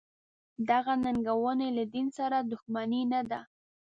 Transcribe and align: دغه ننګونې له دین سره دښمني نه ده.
دغه 0.69 0.93
ننګونې 1.03 1.67
له 1.77 1.83
دین 1.93 2.07
سره 2.17 2.37
دښمني 2.51 3.01
نه 3.13 3.21
ده. 3.29 3.39